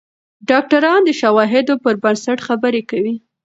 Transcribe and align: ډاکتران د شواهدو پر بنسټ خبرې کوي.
ډاکتران 0.49 0.99
د 1.05 1.09
شواهدو 1.21 1.73
پر 1.83 1.93
بنسټ 2.03 2.37
خبرې 2.47 2.81
کوي. 2.91 3.15